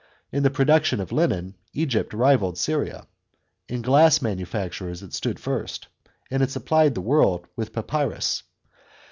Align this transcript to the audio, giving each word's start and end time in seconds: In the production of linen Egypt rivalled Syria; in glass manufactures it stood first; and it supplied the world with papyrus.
In 0.31 0.41
the 0.41 0.49
production 0.49 0.99
of 0.99 1.11
linen 1.11 1.53
Egypt 1.73 2.11
rivalled 2.11 2.57
Syria; 2.57 3.05
in 3.69 3.83
glass 3.83 4.19
manufactures 4.19 5.03
it 5.03 5.13
stood 5.13 5.39
first; 5.39 5.89
and 6.31 6.41
it 6.41 6.49
supplied 6.49 6.95
the 6.95 7.01
world 7.01 7.45
with 7.55 7.71
papyrus. 7.71 8.41